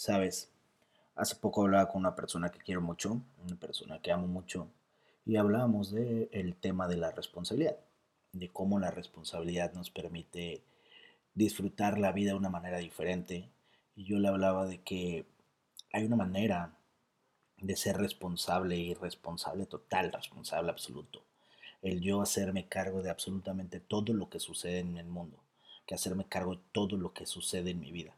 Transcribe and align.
Sabes, 0.00 0.48
hace 1.14 1.36
poco 1.36 1.60
hablaba 1.60 1.90
con 1.90 2.00
una 2.00 2.14
persona 2.14 2.50
que 2.50 2.60
quiero 2.60 2.80
mucho, 2.80 3.20
una 3.44 3.56
persona 3.56 4.00
que 4.00 4.10
amo 4.10 4.26
mucho, 4.26 4.66
y 5.26 5.36
hablábamos 5.36 5.92
del 5.92 6.30
el 6.32 6.56
tema 6.56 6.88
de 6.88 6.96
la 6.96 7.10
responsabilidad, 7.10 7.76
de 8.32 8.48
cómo 8.48 8.80
la 8.80 8.90
responsabilidad 8.90 9.74
nos 9.74 9.90
permite 9.90 10.62
disfrutar 11.34 11.98
la 11.98 12.12
vida 12.12 12.30
de 12.30 12.38
una 12.38 12.48
manera 12.48 12.78
diferente. 12.78 13.50
Y 13.94 14.04
yo 14.04 14.18
le 14.18 14.28
hablaba 14.28 14.64
de 14.64 14.80
que 14.80 15.26
hay 15.92 16.06
una 16.06 16.16
manera 16.16 16.72
de 17.58 17.76
ser 17.76 17.98
responsable 17.98 18.78
y 18.78 18.94
responsable 18.94 19.66
total, 19.66 20.12
responsable 20.12 20.70
absoluto. 20.70 21.22
El 21.82 22.00
yo 22.00 22.22
hacerme 22.22 22.68
cargo 22.68 23.02
de 23.02 23.10
absolutamente 23.10 23.80
todo 23.80 24.14
lo 24.14 24.30
que 24.30 24.40
sucede 24.40 24.78
en 24.78 24.96
el 24.96 25.08
mundo, 25.08 25.44
que 25.84 25.94
hacerme 25.94 26.24
cargo 26.24 26.56
de 26.56 26.62
todo 26.72 26.96
lo 26.96 27.12
que 27.12 27.26
sucede 27.26 27.72
en 27.72 27.80
mi 27.80 27.92
vida. 27.92 28.14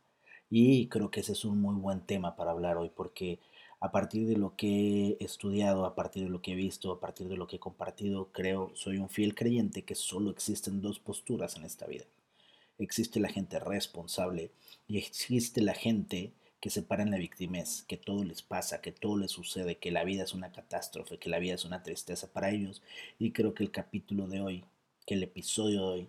Y 0.54 0.88
creo 0.88 1.10
que 1.10 1.20
ese 1.20 1.32
es 1.32 1.46
un 1.46 1.62
muy 1.62 1.74
buen 1.76 2.02
tema 2.02 2.36
para 2.36 2.50
hablar 2.50 2.76
hoy 2.76 2.90
porque 2.94 3.38
a 3.80 3.90
partir 3.90 4.26
de 4.26 4.36
lo 4.36 4.54
que 4.54 5.16
he 5.18 5.24
estudiado, 5.24 5.86
a 5.86 5.94
partir 5.94 6.24
de 6.24 6.28
lo 6.28 6.42
que 6.42 6.52
he 6.52 6.54
visto, 6.54 6.92
a 6.92 7.00
partir 7.00 7.26
de 7.28 7.38
lo 7.38 7.46
que 7.46 7.56
he 7.56 7.58
compartido, 7.58 8.28
creo, 8.32 8.70
soy 8.74 8.98
un 8.98 9.08
fiel 9.08 9.34
creyente 9.34 9.82
que 9.82 9.94
solo 9.94 10.30
existen 10.30 10.82
dos 10.82 10.98
posturas 10.98 11.56
en 11.56 11.64
esta 11.64 11.86
vida. 11.86 12.04
Existe 12.78 13.18
la 13.18 13.30
gente 13.30 13.60
responsable 13.60 14.50
y 14.86 14.98
existe 14.98 15.62
la 15.62 15.72
gente 15.72 16.34
que 16.60 16.68
se 16.68 16.82
para 16.82 17.02
en 17.02 17.12
la 17.12 17.16
victimez, 17.16 17.84
que 17.88 17.96
todo 17.96 18.22
les 18.22 18.42
pasa, 18.42 18.82
que 18.82 18.92
todo 18.92 19.16
les 19.16 19.30
sucede, 19.30 19.78
que 19.78 19.90
la 19.90 20.04
vida 20.04 20.24
es 20.24 20.34
una 20.34 20.52
catástrofe, 20.52 21.16
que 21.16 21.30
la 21.30 21.38
vida 21.38 21.54
es 21.54 21.64
una 21.64 21.82
tristeza 21.82 22.30
para 22.30 22.50
ellos. 22.50 22.82
Y 23.18 23.30
creo 23.30 23.54
que 23.54 23.64
el 23.64 23.70
capítulo 23.70 24.28
de 24.28 24.42
hoy, 24.42 24.64
que 25.06 25.14
el 25.14 25.22
episodio 25.22 25.80
de 25.80 25.86
hoy, 25.86 26.08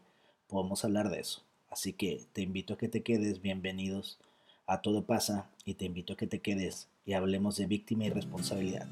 podemos 0.50 0.84
hablar 0.84 1.10
de 1.10 1.22
eso. 1.22 1.44
Así 1.70 1.94
que 1.94 2.26
te 2.34 2.42
invito 2.42 2.74
a 2.74 2.78
que 2.78 2.90
te 2.90 3.04
quedes, 3.04 3.42
bienvenidos 3.42 4.20
a 4.66 4.82
Todo 4.82 5.06
pasa 5.06 5.50
y 5.66 5.76
te 5.76 5.86
invito 5.86 6.14
a 6.14 6.18
que 6.18 6.28
te 6.28 6.40
quedes 6.40 6.90
y 7.06 7.14
hablemos 7.14 7.58
de 7.58 7.66
víctima 7.66 8.06
y 8.06 8.10
responsabilidad. 8.10 8.88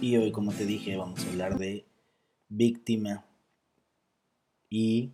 Y 0.00 0.16
hoy, 0.16 0.30
como 0.30 0.52
te 0.52 0.66
dije, 0.66 0.96
vamos 0.96 1.24
a 1.24 1.30
hablar 1.30 1.58
de 1.58 1.84
víctima 2.48 3.24
y 4.70 5.10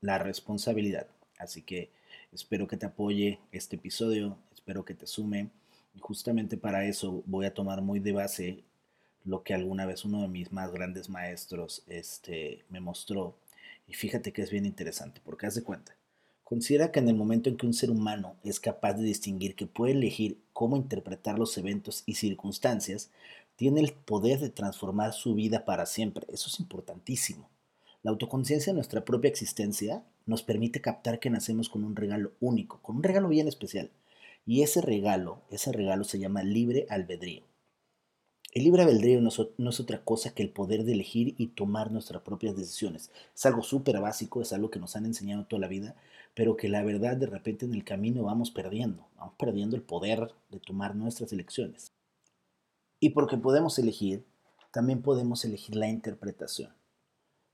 la 0.00 0.18
responsabilidad. 0.18 1.06
Así 1.38 1.62
que 1.62 1.90
espero 2.32 2.66
que 2.66 2.76
te 2.76 2.86
apoye 2.86 3.38
este 3.52 3.76
episodio, 3.76 4.36
espero 4.52 4.84
que 4.84 4.94
te 4.94 5.06
sume. 5.06 5.48
Y 5.94 6.00
justamente 6.00 6.58
para 6.58 6.84
eso 6.84 7.22
voy 7.24 7.46
a 7.46 7.54
tomar 7.54 7.80
muy 7.80 8.00
de 8.00 8.12
base 8.12 8.64
lo 9.26 9.42
que 9.42 9.54
alguna 9.54 9.84
vez 9.84 10.04
uno 10.04 10.22
de 10.22 10.28
mis 10.28 10.52
más 10.52 10.72
grandes 10.72 11.08
maestros 11.10 11.82
este, 11.88 12.64
me 12.70 12.80
mostró. 12.80 13.36
Y 13.88 13.94
fíjate 13.94 14.32
que 14.32 14.42
es 14.42 14.50
bien 14.50 14.64
interesante, 14.64 15.20
porque 15.24 15.46
haz 15.46 15.56
de 15.56 15.64
cuenta. 15.64 15.96
Considera 16.44 16.92
que 16.92 17.00
en 17.00 17.08
el 17.08 17.16
momento 17.16 17.50
en 17.50 17.56
que 17.56 17.66
un 17.66 17.74
ser 17.74 17.90
humano 17.90 18.36
es 18.44 18.60
capaz 18.60 18.94
de 18.94 19.02
distinguir 19.02 19.56
que 19.56 19.66
puede 19.66 19.92
elegir 19.92 20.38
cómo 20.52 20.76
interpretar 20.76 21.38
los 21.38 21.58
eventos 21.58 22.04
y 22.06 22.14
circunstancias, 22.14 23.10
tiene 23.56 23.80
el 23.80 23.92
poder 23.92 24.38
de 24.38 24.50
transformar 24.50 25.12
su 25.12 25.34
vida 25.34 25.64
para 25.64 25.86
siempre. 25.86 26.26
Eso 26.32 26.48
es 26.48 26.60
importantísimo. 26.60 27.50
La 28.02 28.12
autoconciencia 28.12 28.72
de 28.72 28.76
nuestra 28.76 29.04
propia 29.04 29.28
existencia 29.28 30.04
nos 30.24 30.44
permite 30.44 30.80
captar 30.80 31.18
que 31.18 31.30
nacemos 31.30 31.68
con 31.68 31.82
un 31.82 31.96
regalo 31.96 32.32
único, 32.38 32.80
con 32.80 32.96
un 32.96 33.02
regalo 33.02 33.28
bien 33.28 33.48
especial. 33.48 33.90
Y 34.46 34.62
ese 34.62 34.80
regalo, 34.80 35.42
ese 35.50 35.72
regalo 35.72 36.04
se 36.04 36.20
llama 36.20 36.44
libre 36.44 36.86
albedrío. 36.88 37.42
El 38.56 38.64
libre 38.64 38.84
albedrío 38.84 39.20
no, 39.20 39.28
es 39.68 39.80
otra 39.80 40.02
cosa 40.02 40.32
que 40.32 40.42
el 40.42 40.48
poder 40.48 40.84
de 40.84 40.94
elegir 40.94 41.34
y 41.36 41.48
tomar 41.48 41.92
nuestras 41.92 42.22
propias 42.22 42.56
decisiones. 42.56 43.10
Es 43.34 43.44
algo 43.44 43.62
súper 43.62 44.00
básico, 44.00 44.40
es 44.40 44.50
algo 44.54 44.70
que 44.70 44.78
nos 44.78 44.96
han 44.96 45.04
enseñado 45.04 45.44
toda 45.44 45.60
la 45.60 45.68
vida, 45.68 45.94
pero 46.32 46.56
que 46.56 46.70
la 46.70 46.82
verdad 46.82 47.18
de 47.18 47.26
repente 47.26 47.66
en 47.66 47.74
el 47.74 47.84
camino 47.84 48.22
vamos 48.22 48.50
perdiendo, 48.50 49.06
vamos 49.18 49.34
perdiendo 49.38 49.76
el 49.76 49.82
poder 49.82 50.32
de 50.48 50.58
tomar 50.58 50.96
nuestras 50.96 51.34
elecciones. 51.34 51.92
Y 52.98 53.10
porque 53.10 53.36
podemos 53.36 53.78
elegir, 53.78 54.24
también 54.72 55.02
podemos 55.02 55.44
elegir 55.44 55.76
la 55.76 55.88
interpretación. 55.88 56.72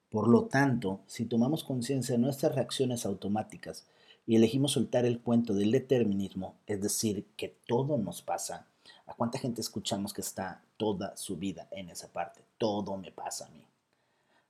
Por 0.08 0.28
lo 0.28 0.44
tanto, 0.44 1.00
si 1.08 1.24
tomamos 1.24 1.64
conciencia 1.64 2.14
de 2.14 2.22
nuestras 2.22 2.54
reacciones 2.54 3.06
automáticas 3.06 3.88
y 4.24 4.36
elegimos 4.36 4.70
soltar 4.70 5.04
el 5.04 5.20
cuento 5.20 5.52
del 5.52 5.72
determinismo, 5.72 6.54
es 6.68 6.80
decir, 6.80 7.26
que 7.36 7.48
todo 7.66 7.98
nos 7.98 8.22
pasa, 8.22 8.68
¿A 9.06 9.14
cuánta 9.14 9.38
gente 9.38 9.60
escuchamos 9.60 10.12
que 10.12 10.20
está 10.20 10.62
toda 10.76 11.16
su 11.16 11.36
vida 11.36 11.68
en 11.70 11.90
esa 11.90 12.08
parte? 12.08 12.42
Todo 12.58 12.96
me 12.96 13.10
pasa 13.10 13.46
a 13.46 13.50
mí. 13.50 13.64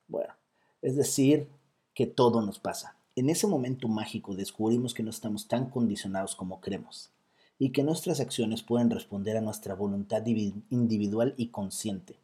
Bueno, 0.08 0.34
es 0.80 0.96
decir, 0.96 1.48
que 1.94 2.06
todo 2.06 2.42
nos 2.42 2.58
pasa. 2.58 2.96
En 3.16 3.28
ese 3.28 3.46
momento 3.46 3.88
mágico 3.88 4.34
descubrimos 4.34 4.94
que 4.94 5.02
no 5.02 5.10
estamos 5.10 5.48
tan 5.48 5.68
condicionados 5.68 6.34
como 6.34 6.60
creemos 6.60 7.10
y 7.58 7.70
que 7.70 7.82
nuestras 7.82 8.20
acciones 8.20 8.62
pueden 8.62 8.90
responder 8.90 9.36
a 9.36 9.42
nuestra 9.42 9.74
voluntad 9.74 10.24
individual 10.26 11.34
y 11.36 11.48
consciente. 11.48 12.18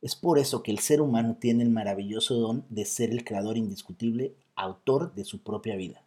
Es 0.00 0.16
por 0.16 0.38
eso 0.38 0.62
que 0.62 0.70
el 0.70 0.78
ser 0.78 1.00
humano 1.00 1.36
tiene 1.38 1.62
el 1.62 1.70
maravilloso 1.70 2.34
don 2.34 2.64
de 2.68 2.84
ser 2.84 3.10
el 3.10 3.24
creador 3.24 3.56
indiscutible, 3.56 4.34
autor 4.54 5.14
de 5.14 5.24
su 5.24 5.42
propia 5.42 5.76
vida, 5.76 6.02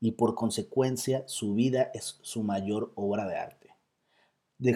y 0.00 0.12
por 0.12 0.34
consecuencia 0.34 1.24
su 1.26 1.54
vida 1.54 1.90
es 1.94 2.18
su 2.22 2.42
mayor 2.42 2.92
obra 2.94 3.26
de 3.26 3.36
arte 3.36 3.65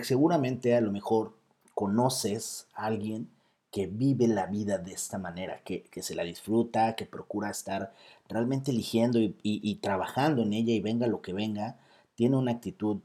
seguramente 0.04 0.74
a 0.74 0.80
lo 0.80 0.92
mejor 0.92 1.34
conoces 1.74 2.68
a 2.74 2.86
alguien 2.86 3.28
que 3.70 3.86
vive 3.86 4.26
la 4.26 4.46
vida 4.46 4.78
de 4.78 4.92
esta 4.92 5.18
manera, 5.18 5.62
que, 5.64 5.84
se 6.02 6.14
la 6.14 6.24
disfruta, 6.24 6.96
que 6.96 7.06
procura 7.06 7.50
estar 7.50 7.92
realmente 8.28 8.72
eligiendo 8.72 9.18
y, 9.20 9.74
trabajando 9.76 10.42
en 10.42 10.52
ella 10.52 10.72
y 10.72 10.80
venga 10.80 11.06
lo 11.06 11.22
que 11.22 11.32
venga, 11.32 11.78
tiene 12.14 12.36
una 12.36 12.52
actitud 12.52 12.98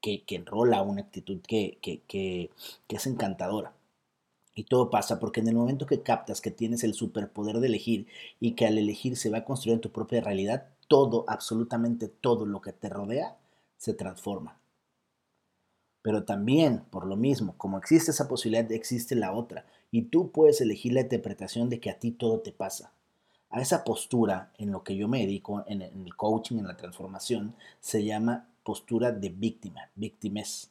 que, 0.00 0.24
que 0.24 0.36
enrola, 0.36 0.82
una 0.82 1.02
actitud 1.02 1.40
que, 1.46 1.78
que, 1.82 2.50
es 2.88 3.06
encantadora. 3.06 3.74
Y 4.54 4.64
todo 4.64 4.90
pasa 4.90 5.20
porque 5.20 5.40
en 5.40 5.48
el 5.48 5.54
momento 5.54 5.86
que 5.86 6.02
captas 6.02 6.40
que 6.40 6.50
tienes 6.50 6.82
el 6.84 6.94
superpoder 6.94 7.60
de 7.60 7.68
elegir 7.68 8.06
y 8.40 8.52
que 8.52 8.66
al 8.66 8.78
elegir 8.78 9.16
se 9.16 9.30
va 9.30 9.38
a 9.38 9.44
construir 9.44 9.74
en 9.76 9.80
tu 9.80 9.92
propia 9.92 10.20
realidad, 10.20 10.68
todo, 10.88 11.24
absolutamente 11.28 12.08
todo 12.08 12.46
lo 12.46 12.60
que 12.60 12.72
te 12.72 12.88
rodea, 12.88 13.36
se 13.76 13.94
transforma. 13.94 14.58
Pero 16.08 16.24
también, 16.24 16.84
por 16.88 17.04
lo 17.04 17.16
mismo, 17.16 17.52
como 17.58 17.76
existe 17.76 18.12
esa 18.12 18.28
posibilidad, 18.28 18.72
existe 18.72 19.14
la 19.14 19.34
otra. 19.34 19.66
Y 19.90 20.04
tú 20.04 20.30
puedes 20.30 20.58
elegir 20.62 20.94
la 20.94 21.02
interpretación 21.02 21.68
de 21.68 21.80
que 21.80 21.90
a 21.90 21.98
ti 21.98 22.12
todo 22.12 22.40
te 22.40 22.50
pasa. 22.50 22.94
A 23.50 23.60
esa 23.60 23.84
postura, 23.84 24.50
en 24.56 24.72
lo 24.72 24.82
que 24.82 24.96
yo 24.96 25.06
me 25.06 25.18
dedico, 25.18 25.64
en 25.66 25.82
el 25.82 26.16
coaching, 26.16 26.56
en 26.56 26.66
la 26.66 26.78
transformación, 26.78 27.54
se 27.80 28.06
llama 28.06 28.48
postura 28.62 29.12
de 29.12 29.28
víctima, 29.28 29.90
víctimes. 29.96 30.70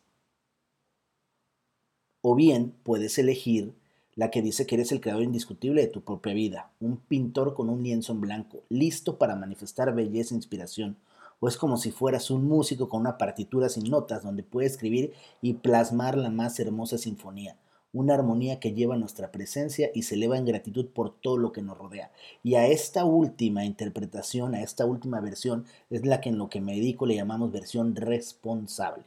O 2.21 2.33
bien 2.33 2.73
puedes 2.81 3.19
elegir 3.19 3.75
la 4.15 4.31
que 4.31 4.41
dice 4.41 4.65
que 4.65 4.73
eres 4.73 4.91
el 4.91 5.01
creador 5.01 5.21
indiscutible 5.21 5.81
de 5.81 5.87
tu 5.87 6.01
propia 6.01 6.33
vida, 6.33 6.71
un 6.79 6.97
pintor 6.97 7.53
con 7.53 7.69
un 7.69 7.83
lienzo 7.83 8.11
en 8.11 8.21
blanco, 8.21 8.63
listo 8.69 9.19
para 9.19 9.35
manifestar 9.35 9.93
belleza 9.93 10.33
e 10.33 10.37
inspiración, 10.37 10.97
o 11.39 11.47
es 11.47 11.57
como 11.57 11.77
si 11.77 11.91
fueras 11.91 12.31
un 12.31 12.47
músico 12.47 12.89
con 12.89 13.01
una 13.01 13.17
partitura 13.17 13.69
sin 13.69 13.89
notas 13.89 14.23
donde 14.23 14.43
puede 14.43 14.67
escribir 14.67 15.13
y 15.41 15.53
plasmar 15.53 16.17
la 16.17 16.29
más 16.29 16.59
hermosa 16.59 16.97
sinfonía, 16.97 17.57
una 17.93 18.13
armonía 18.13 18.59
que 18.59 18.73
lleva 18.73 18.97
nuestra 18.97 19.31
presencia 19.31 19.89
y 19.93 20.03
se 20.03 20.15
eleva 20.15 20.37
en 20.37 20.45
gratitud 20.45 20.87
por 20.87 21.19
todo 21.19 21.37
lo 21.37 21.51
que 21.51 21.61
nos 21.61 21.77
rodea. 21.77 22.11
Y 22.43 22.55
a 22.55 22.67
esta 22.67 23.05
última 23.05 23.65
interpretación, 23.65 24.55
a 24.55 24.61
esta 24.61 24.85
última 24.85 25.19
versión, 25.21 25.65
es 25.89 26.05
la 26.05 26.21
que 26.21 26.29
en 26.29 26.37
lo 26.37 26.49
que 26.49 26.61
me 26.61 26.75
dedico 26.75 27.05
le 27.05 27.15
llamamos 27.15 27.51
versión 27.51 27.95
responsable. 27.95 29.05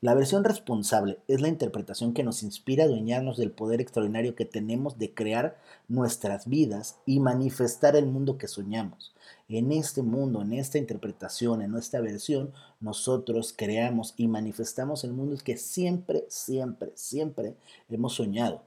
La 0.00 0.14
versión 0.14 0.42
responsable 0.42 1.20
es 1.28 1.40
la 1.40 1.48
interpretación 1.48 2.12
que 2.12 2.24
nos 2.24 2.42
inspira 2.42 2.82
a 2.82 2.86
adueñarnos 2.86 3.36
del 3.38 3.52
poder 3.52 3.80
extraordinario 3.80 4.34
que 4.34 4.44
tenemos 4.44 4.98
de 4.98 5.14
crear 5.14 5.58
nuestras 5.86 6.48
vidas 6.48 6.98
y 7.06 7.20
manifestar 7.20 7.94
el 7.94 8.06
mundo 8.06 8.36
que 8.36 8.48
soñamos. 8.48 9.14
En 9.52 9.72
este 9.72 10.02
mundo, 10.02 10.42
en 10.42 10.52
esta 10.52 10.78
interpretación, 10.78 11.60
en 11.60 11.72
nuestra 11.72 12.00
versión, 12.00 12.52
nosotros 12.78 13.52
creamos 13.52 14.14
y 14.16 14.28
manifestamos 14.28 15.02
el 15.02 15.12
mundo 15.12 15.36
que 15.42 15.56
siempre, 15.56 16.24
siempre, 16.28 16.92
siempre 16.94 17.56
hemos 17.88 18.14
soñado. 18.14 18.62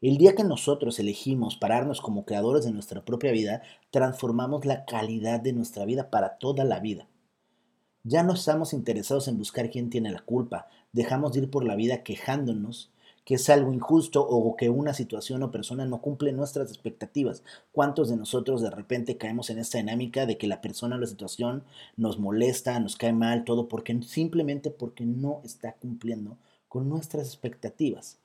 El 0.00 0.16
día 0.16 0.36
que 0.36 0.44
nosotros 0.44 1.00
elegimos 1.00 1.56
pararnos 1.56 2.00
como 2.00 2.24
creadores 2.24 2.64
de 2.64 2.70
nuestra 2.70 3.04
propia 3.04 3.32
vida, 3.32 3.62
transformamos 3.90 4.64
la 4.64 4.84
calidad 4.84 5.40
de 5.40 5.52
nuestra 5.52 5.84
vida 5.84 6.10
para 6.10 6.38
toda 6.38 6.62
la 6.62 6.78
vida. 6.78 7.08
Ya 8.04 8.22
no 8.22 8.34
estamos 8.34 8.74
interesados 8.74 9.26
en 9.26 9.36
buscar 9.36 9.68
quién 9.68 9.90
tiene 9.90 10.12
la 10.12 10.20
culpa, 10.20 10.68
dejamos 10.92 11.32
de 11.32 11.40
ir 11.40 11.50
por 11.50 11.64
la 11.64 11.74
vida 11.74 12.04
quejándonos 12.04 12.92
que 13.28 13.34
es 13.34 13.50
algo 13.50 13.74
injusto 13.74 14.26
o 14.26 14.56
que 14.56 14.70
una 14.70 14.94
situación 14.94 15.42
o 15.42 15.50
persona 15.50 15.84
no 15.84 16.00
cumple 16.00 16.32
nuestras 16.32 16.70
expectativas. 16.70 17.42
¿Cuántos 17.72 18.08
de 18.08 18.16
nosotros 18.16 18.62
de 18.62 18.70
repente 18.70 19.18
caemos 19.18 19.50
en 19.50 19.58
esta 19.58 19.76
dinámica 19.76 20.24
de 20.24 20.38
que 20.38 20.46
la 20.46 20.62
persona 20.62 20.96
o 20.96 20.98
la 20.98 21.06
situación 21.06 21.62
nos 21.98 22.18
molesta, 22.18 22.80
nos 22.80 22.96
cae 22.96 23.12
mal, 23.12 23.44
todo 23.44 23.68
porque 23.68 24.00
simplemente 24.00 24.70
porque 24.70 25.04
no 25.04 25.42
está 25.44 25.74
cumpliendo 25.74 26.38
con 26.68 26.88
nuestras 26.88 27.26
expectativas? 27.26 28.16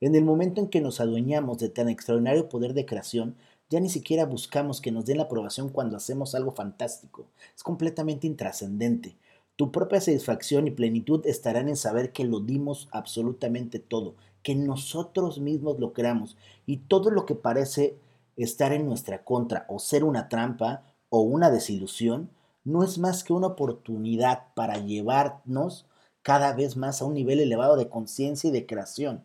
En 0.00 0.14
el 0.14 0.22
momento 0.22 0.60
en 0.60 0.68
que 0.68 0.80
nos 0.80 1.00
adueñamos 1.00 1.58
de 1.58 1.68
tan 1.68 1.88
extraordinario 1.88 2.48
poder 2.48 2.72
de 2.72 2.86
creación, 2.86 3.34
ya 3.68 3.80
ni 3.80 3.88
siquiera 3.88 4.26
buscamos 4.26 4.80
que 4.80 4.92
nos 4.92 5.06
den 5.06 5.16
la 5.16 5.24
aprobación 5.24 5.70
cuando 5.70 5.96
hacemos 5.96 6.36
algo 6.36 6.52
fantástico. 6.52 7.26
Es 7.56 7.64
completamente 7.64 8.28
intrascendente. 8.28 9.16
Tu 9.56 9.72
propia 9.72 10.00
satisfacción 10.00 10.68
y 10.68 10.70
plenitud 10.70 11.26
estarán 11.26 11.68
en 11.68 11.76
saber 11.76 12.12
que 12.12 12.24
lo 12.24 12.40
dimos 12.40 12.88
absolutamente 12.90 13.80
todo, 13.80 14.14
que 14.42 14.54
nosotros 14.54 15.40
mismos 15.40 15.78
lo 15.78 15.92
creamos 15.92 16.36
y 16.66 16.78
todo 16.78 17.10
lo 17.10 17.26
que 17.26 17.34
parece 17.34 17.98
estar 18.36 18.72
en 18.72 18.86
nuestra 18.86 19.24
contra 19.24 19.66
o 19.68 19.78
ser 19.78 20.04
una 20.04 20.28
trampa 20.28 20.82
o 21.10 21.20
una 21.20 21.50
desilusión 21.50 22.30
no 22.64 22.82
es 22.84 22.98
más 22.98 23.24
que 23.24 23.32
una 23.32 23.48
oportunidad 23.48 24.54
para 24.54 24.78
llevarnos 24.78 25.86
cada 26.22 26.52
vez 26.52 26.76
más 26.76 27.02
a 27.02 27.04
un 27.04 27.14
nivel 27.14 27.40
elevado 27.40 27.76
de 27.76 27.88
conciencia 27.88 28.48
y 28.48 28.52
de 28.52 28.66
creación. 28.66 29.24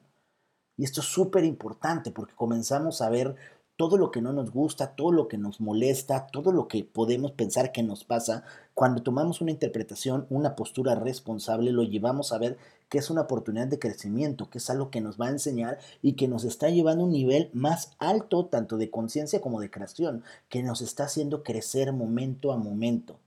Y 0.75 0.83
esto 0.83 1.01
es 1.01 1.07
súper 1.07 1.43
importante 1.43 2.11
porque 2.11 2.35
comenzamos 2.35 3.01
a 3.01 3.09
ver 3.09 3.35
todo 3.77 3.97
lo 3.97 4.11
que 4.11 4.21
no 4.21 4.33
nos 4.33 4.51
gusta, 4.51 4.95
todo 4.95 5.11
lo 5.11 5.27
que 5.27 5.37
nos 5.37 5.61
molesta, 5.61 6.27
todo 6.27 6.51
lo 6.51 6.67
que 6.67 6.83
podemos 6.83 7.31
pensar 7.31 7.71
que 7.71 7.83
nos 7.83 8.03
pasa, 8.03 8.43
cuando 8.73 9.03
tomamos 9.03 9.39
una 9.39 9.51
interpretación, 9.51 10.25
una 10.29 10.55
postura 10.55 10.95
responsable, 10.95 11.71
lo 11.71 11.83
llevamos 11.83 12.33
a 12.33 12.39
ver 12.39 12.57
que 12.89 12.97
es 12.97 13.09
una 13.09 13.21
oportunidad 13.21 13.67
de 13.67 13.79
crecimiento, 13.79 14.49
que 14.49 14.57
es 14.57 14.69
algo 14.69 14.89
que 14.89 15.01
nos 15.01 15.19
va 15.19 15.27
a 15.27 15.31
enseñar 15.31 15.77
y 16.01 16.13
que 16.13 16.27
nos 16.27 16.43
está 16.43 16.69
llevando 16.69 17.03
a 17.03 17.07
un 17.07 17.13
nivel 17.13 17.49
más 17.53 17.91
alto, 17.99 18.47
tanto 18.47 18.77
de 18.77 18.89
conciencia 18.89 19.41
como 19.41 19.59
de 19.59 19.69
creación, 19.69 20.23
que 20.49 20.63
nos 20.63 20.81
está 20.81 21.03
haciendo 21.03 21.43
crecer 21.43 21.93
momento 21.93 22.51
a 22.51 22.57
momento. 22.57 23.19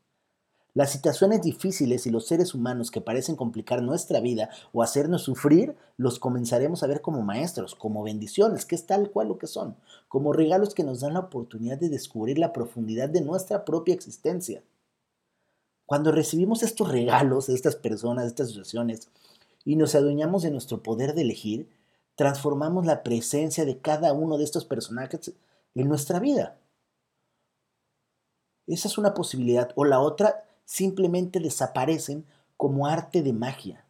Las 0.80 0.92
situaciones 0.92 1.42
difíciles 1.42 2.06
y 2.06 2.10
los 2.10 2.24
seres 2.24 2.54
humanos 2.54 2.90
que 2.90 3.02
parecen 3.02 3.36
complicar 3.36 3.82
nuestra 3.82 4.18
vida 4.18 4.48
o 4.72 4.82
hacernos 4.82 5.24
sufrir, 5.24 5.76
los 5.98 6.18
comenzaremos 6.18 6.82
a 6.82 6.86
ver 6.86 7.02
como 7.02 7.20
maestros, 7.20 7.74
como 7.74 8.02
bendiciones, 8.02 8.64
que 8.64 8.76
es 8.76 8.86
tal 8.86 9.10
cual 9.10 9.28
lo 9.28 9.36
que 9.36 9.46
son, 9.46 9.76
como 10.08 10.32
regalos 10.32 10.72
que 10.72 10.82
nos 10.82 11.00
dan 11.00 11.12
la 11.12 11.20
oportunidad 11.20 11.76
de 11.76 11.90
descubrir 11.90 12.38
la 12.38 12.54
profundidad 12.54 13.10
de 13.10 13.20
nuestra 13.20 13.66
propia 13.66 13.92
existencia. 13.92 14.62
Cuando 15.84 16.12
recibimos 16.12 16.62
estos 16.62 16.88
regalos 16.88 17.50
estas 17.50 17.76
personas, 17.76 18.24
de 18.24 18.28
estas 18.28 18.48
situaciones, 18.48 19.10
y 19.66 19.76
nos 19.76 19.94
adueñamos 19.94 20.44
de 20.44 20.50
nuestro 20.50 20.82
poder 20.82 21.12
de 21.14 21.20
elegir, 21.20 21.68
transformamos 22.14 22.86
la 22.86 23.02
presencia 23.02 23.66
de 23.66 23.80
cada 23.80 24.14
uno 24.14 24.38
de 24.38 24.44
estos 24.44 24.64
personajes 24.64 25.34
en 25.74 25.88
nuestra 25.90 26.20
vida. 26.20 26.56
Esa 28.66 28.88
es 28.88 28.96
una 28.96 29.12
posibilidad. 29.12 29.72
O 29.74 29.84
la 29.84 30.00
otra, 30.00 30.44
simplemente 30.70 31.40
desaparecen 31.40 32.24
como 32.56 32.86
arte 32.86 33.22
de 33.22 33.32
magia. 33.32 33.84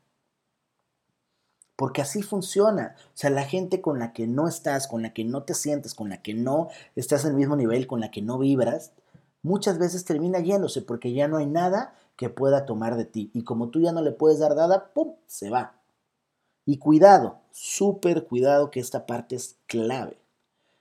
Porque 1.76 2.00
así 2.00 2.22
funciona. 2.22 2.94
O 3.08 3.10
sea, 3.12 3.28
la 3.28 3.44
gente 3.44 3.82
con 3.82 3.98
la 3.98 4.14
que 4.14 4.26
no 4.26 4.48
estás, 4.48 4.88
con 4.88 5.02
la 5.02 5.12
que 5.12 5.22
no 5.22 5.42
te 5.42 5.52
sientes, 5.52 5.94
con 5.94 6.08
la 6.08 6.22
que 6.22 6.32
no 6.32 6.68
estás 6.96 7.24
en 7.24 7.32
el 7.32 7.36
mismo 7.36 7.54
nivel, 7.54 7.86
con 7.86 8.00
la 8.00 8.10
que 8.10 8.22
no 8.22 8.38
vibras, 8.38 8.92
muchas 9.42 9.78
veces 9.78 10.06
termina 10.06 10.40
yéndose 10.40 10.80
porque 10.80 11.12
ya 11.12 11.28
no 11.28 11.36
hay 11.36 11.44
nada 11.44 11.94
que 12.16 12.30
pueda 12.30 12.64
tomar 12.64 12.96
de 12.96 13.04
ti. 13.04 13.30
Y 13.34 13.44
como 13.44 13.68
tú 13.68 13.82
ya 13.82 13.92
no 13.92 14.00
le 14.00 14.12
puedes 14.12 14.38
dar 14.38 14.56
nada, 14.56 14.90
¡pum! 14.94 15.16
se 15.26 15.50
va. 15.50 15.74
Y 16.64 16.78
cuidado, 16.78 17.40
súper 17.50 18.24
cuidado 18.24 18.70
que 18.70 18.80
esta 18.80 19.04
parte 19.04 19.36
es 19.36 19.58
clave. 19.66 20.16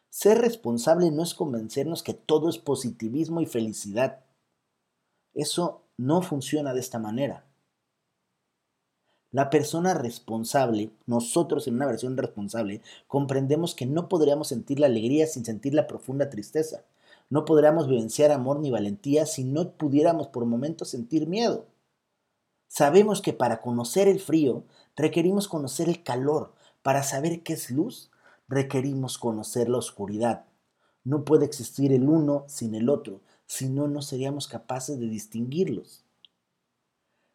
Ser 0.09 0.37
responsable 0.37 1.11
no 1.11 1.23
es 1.23 1.33
convencernos 1.33 2.03
que 2.03 2.13
todo 2.13 2.47
es 2.47 2.57
positivismo 2.57 3.41
y 3.41 3.45
felicidad. 3.45 4.21
Eso 5.33 5.81
no 5.99 6.21
funciona 6.21 6.73
de 6.73 6.79
esta 6.79 6.97
manera. 6.97 7.43
La 9.31 9.49
persona 9.49 9.93
responsable, 9.93 10.91
nosotros 11.05 11.67
en 11.67 11.75
una 11.75 11.87
versión 11.87 12.15
responsable, 12.15 12.81
comprendemos 13.05 13.75
que 13.75 13.85
no 13.85 14.07
podríamos 14.07 14.47
sentir 14.47 14.79
la 14.79 14.87
alegría 14.87 15.27
sin 15.27 15.43
sentir 15.43 15.73
la 15.73 15.87
profunda 15.87 16.29
tristeza. 16.29 16.85
No 17.29 17.43
podríamos 17.43 17.89
vivenciar 17.89 18.31
amor 18.31 18.61
ni 18.61 18.71
valentía 18.71 19.25
si 19.25 19.43
no 19.43 19.73
pudiéramos 19.73 20.29
por 20.29 20.45
momentos 20.45 20.87
sentir 20.87 21.27
miedo. 21.27 21.67
Sabemos 22.69 23.21
que 23.21 23.33
para 23.33 23.59
conocer 23.59 24.07
el 24.07 24.21
frío 24.21 24.63
requerimos 24.95 25.49
conocer 25.49 25.89
el 25.89 26.01
calor. 26.01 26.53
Para 26.81 27.03
saber 27.03 27.43
qué 27.43 27.53
es 27.53 27.71
luz, 27.71 28.09
requerimos 28.47 29.17
conocer 29.17 29.67
la 29.67 29.79
oscuridad. 29.79 30.45
No 31.03 31.25
puede 31.25 31.45
existir 31.45 31.91
el 31.91 32.07
uno 32.07 32.45
sin 32.47 32.73
el 32.73 32.89
otro 32.89 33.19
si 33.49 33.67
no, 33.67 33.87
no 33.87 34.03
seríamos 34.03 34.47
capaces 34.47 34.99
de 34.99 35.07
distinguirlos. 35.07 36.05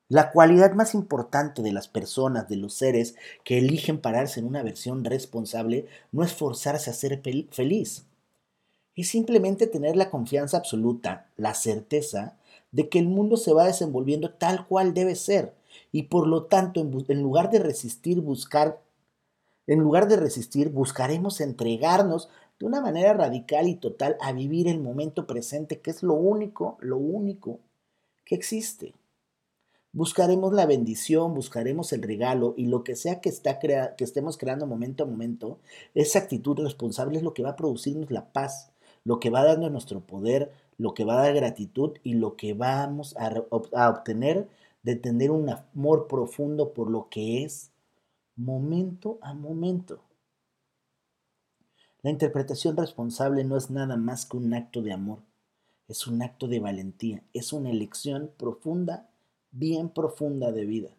La 0.09 0.31
cualidad 0.31 0.73
más 0.75 0.95
importante 0.95 1.61
de 1.61 1.73
las 1.73 1.89
personas, 1.89 2.49
de 2.49 2.55
los 2.55 2.75
seres 2.75 3.17
que 3.43 3.59
eligen 3.59 4.01
pararse 4.01 4.39
en 4.39 4.47
una 4.47 4.63
versión 4.63 5.03
responsable, 5.03 5.87
no 6.13 6.23
es 6.23 6.33
forzarse 6.33 6.89
a 6.89 6.95
ser 6.95 7.21
feliz. 7.51 8.07
Es 8.95 9.09
simplemente 9.09 9.67
tener 9.67 9.97
la 9.97 10.09
confianza 10.09 10.57
absoluta, 10.57 11.27
la 11.37 11.53
certeza 11.53 12.37
de 12.71 12.89
que 12.89 13.01
el 13.01 13.09
mundo 13.09 13.37
se 13.37 13.53
va 13.53 13.67
desenvolviendo 13.67 14.31
tal 14.31 14.69
cual 14.69 14.95
debe 14.95 15.17
ser. 15.17 15.53
Y 15.91 16.05
por 16.05 16.29
lo 16.29 16.45
tanto, 16.45 16.81
en, 16.81 17.23
lugar 17.23 17.51
de 17.51 17.59
resistir, 17.59 18.21
buscar, 18.21 18.81
en 19.67 19.81
lugar 19.81 20.07
de 20.07 20.17
resistir, 20.17 20.69
buscaremos 20.69 21.41
entregarnos 21.41 22.29
de 22.59 22.67
una 22.67 22.81
manera 22.81 23.13
radical 23.15 23.69
y 23.69 23.77
total 23.77 24.17
a 24.21 24.33
vivir 24.33 24.69
el 24.69 24.81
momento 24.81 25.27
presente, 25.27 25.81
que 25.81 25.91
es 25.91 26.03
lo 26.03 26.15
único, 26.15 26.77
lo 26.81 26.97
único 26.99 27.61
que 28.25 28.35
existe. 28.35 28.95
Buscaremos 29.93 30.53
la 30.53 30.67
bendición, 30.67 31.35
buscaremos 31.35 31.93
el 31.93 32.03
regalo 32.03 32.55
y 32.57 32.67
lo 32.67 32.83
que 32.83 32.97
sea 32.97 33.21
que, 33.21 33.29
está 33.29 33.59
que 33.61 34.05
estemos 34.05 34.37
creando 34.37 34.67
momento 34.67 35.05
a 35.05 35.07
momento, 35.07 35.59
esa 35.95 36.19
actitud 36.19 36.59
responsable 36.59 37.19
es 37.19 37.23
lo 37.23 37.33
que 37.33 37.45
va 37.45 37.51
a 37.51 37.57
producirnos 37.57 38.11
la 38.11 38.33
paz, 38.33 38.73
lo 39.05 39.21
que 39.21 39.31
va 39.31 39.43
a 39.43 39.47
darnos 39.47 39.71
nuestro 39.71 40.01
poder, 40.01 40.51
lo 40.79 40.95
que 40.95 41.05
va 41.05 41.15
a 41.15 41.23
dar 41.23 41.35
gratitud 41.35 41.93
y 42.03 42.15
lo 42.15 42.37
que 42.37 42.55
vamos 42.55 43.15
a 43.17 43.89
obtener 43.91 44.49
de 44.83 44.97
tener 44.97 45.31
un 45.31 45.49
amor 45.49 46.09
profundo 46.09 46.73
por 46.73 46.91
lo 46.91 47.09
que 47.09 47.45
es 47.45 47.71
momento 48.37 49.19
a 49.23 49.33
momento. 49.33 50.01
La 52.05 52.11
interpretación 52.11 52.77
responsable 52.77 53.45
no 53.45 53.57
es 53.57 53.71
nada 53.71 53.97
más 53.97 54.27
que 54.27 54.37
un 54.37 54.53
acto 54.53 54.83
de 54.83 54.93
amor, 54.93 55.21
es 55.89 56.07
un 56.07 56.21
acto 56.21 56.49
de 56.49 56.61
valentía, 56.61 57.23
es 57.33 57.55
una 57.55 57.71
elección 57.71 58.31
profunda, 58.37 59.09
bien 59.51 59.89
profunda 59.89 60.53
de 60.53 60.67
vida. 60.67 60.91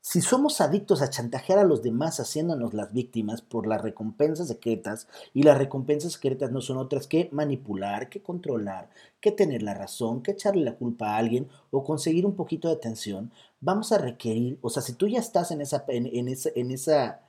Si 0.00 0.22
somos 0.22 0.62
adictos 0.62 1.02
a 1.02 1.10
chantajear 1.10 1.58
a 1.58 1.64
los 1.64 1.82
demás 1.82 2.18
haciéndonos 2.18 2.72
las 2.72 2.94
víctimas 2.94 3.42
por 3.42 3.66
las 3.66 3.82
recompensas 3.82 4.48
secretas, 4.48 5.06
y 5.34 5.42
las 5.42 5.58
recompensas 5.58 6.14
secretas 6.14 6.50
no 6.50 6.62
son 6.62 6.78
otras 6.78 7.06
que 7.06 7.28
manipular, 7.30 8.08
que 8.08 8.22
controlar, 8.22 8.88
que 9.20 9.32
tener 9.32 9.62
la 9.62 9.74
razón, 9.74 10.22
que 10.22 10.30
echarle 10.30 10.64
la 10.64 10.76
culpa 10.76 11.10
a 11.10 11.18
alguien 11.18 11.46
o 11.70 11.84
conseguir 11.84 12.24
un 12.24 12.36
poquito 12.36 12.68
de 12.68 12.74
atención, 12.76 13.32
vamos 13.60 13.92
a 13.92 13.98
requerir, 13.98 14.58
o 14.62 14.70
sea, 14.70 14.80
si 14.80 14.94
tú 14.94 15.08
ya 15.08 15.20
estás 15.20 15.50
en 15.50 15.60
esa, 15.60 15.84
en, 15.88 16.06
en 16.10 16.70
esa 16.70 17.20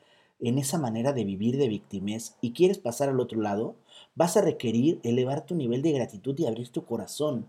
en 0.49 0.57
esa 0.57 0.77
manera 0.77 1.13
de 1.13 1.23
vivir 1.23 1.57
de 1.57 1.67
victimez 1.67 2.35
y 2.41 2.53
quieres 2.53 2.77
pasar 2.77 3.09
al 3.09 3.19
otro 3.19 3.41
lado, 3.41 3.75
vas 4.15 4.37
a 4.37 4.41
requerir 4.41 4.99
elevar 5.03 5.45
tu 5.45 5.55
nivel 5.55 5.81
de 5.81 5.91
gratitud 5.91 6.37
y 6.37 6.45
abrir 6.45 6.69
tu 6.69 6.85
corazón. 6.85 7.47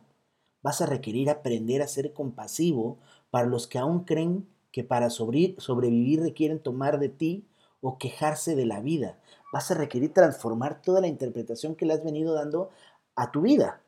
Vas 0.63 0.81
a 0.81 0.87
requerir 0.87 1.29
aprender 1.29 1.83
a 1.83 1.89
ser 1.89 2.13
compasivo 2.13 2.99
para 3.31 3.47
los 3.47 3.67
que 3.67 3.79
aún 3.79 4.05
creen 4.05 4.47
que 4.71 4.85
para 4.85 5.11
sobrevivir 5.11 6.21
requieren 6.21 6.59
tomar 6.61 6.99
de 6.99 7.09
ti 7.09 7.47
o 7.81 7.99
quejarse 7.99 8.57
de 8.57 8.67
la 8.67 8.81
vida. 8.81 9.19
Vas 9.53 9.71
a 9.71 9.75
requerir 9.75 10.13
transformar 10.13 10.81
toda 10.83 11.01
la 11.01 11.07
interpretación 11.07 11.75
que 11.75 11.87
le 11.87 11.95
has 11.95 12.03
venido 12.03 12.35
dando 12.35 12.71
a 13.15 13.31
tu 13.31 13.43
vida. 13.43 13.83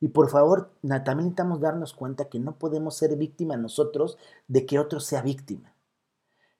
Y 0.00 0.08
por 0.08 0.30
favor, 0.30 0.72
también 0.82 1.16
necesitamos 1.18 1.60
darnos 1.60 1.92
cuenta 1.92 2.28
que 2.30 2.38
no 2.38 2.58
podemos 2.58 2.96
ser 2.96 3.16
víctima 3.16 3.56
nosotros 3.56 4.16
de 4.48 4.64
que 4.64 4.78
otro 4.78 5.00
sea 5.00 5.20
víctima. 5.20 5.74